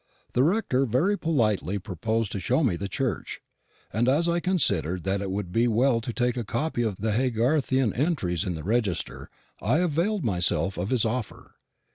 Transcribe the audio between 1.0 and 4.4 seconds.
politely proposed to show me the church; and as I